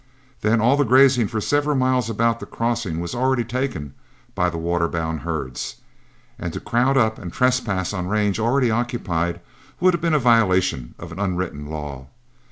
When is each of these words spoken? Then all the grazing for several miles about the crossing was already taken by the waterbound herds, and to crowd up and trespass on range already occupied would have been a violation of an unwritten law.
Then 0.41 0.59
all 0.61 0.77
the 0.77 0.83
grazing 0.83 1.27
for 1.27 1.39
several 1.39 1.75
miles 1.75 2.09
about 2.09 2.39
the 2.39 2.47
crossing 2.47 2.99
was 2.99 3.13
already 3.13 3.43
taken 3.43 3.93
by 4.33 4.49
the 4.49 4.57
waterbound 4.57 5.19
herds, 5.19 5.75
and 6.39 6.51
to 6.53 6.59
crowd 6.59 6.97
up 6.97 7.19
and 7.19 7.31
trespass 7.31 7.93
on 7.93 8.07
range 8.07 8.39
already 8.39 8.71
occupied 8.71 9.41
would 9.79 9.93
have 9.93 10.01
been 10.01 10.15
a 10.15 10.17
violation 10.17 10.95
of 10.97 11.11
an 11.11 11.19
unwritten 11.19 11.67
law. 11.67 12.07